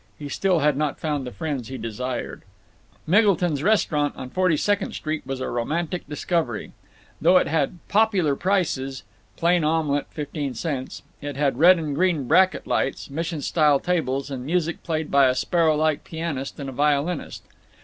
[0.17, 2.41] He still had not found the friends he desired.
[3.05, 6.71] Miggleton's restaurant, on Forty second Street, was a romantic discovery.
[7.21, 13.43] Though it had "popular prices"—plain omelet, fifteen cents—it had red and green bracket lights, mission
[13.43, 17.43] style tables, and music played by a sparrowlike pianist and a violinist.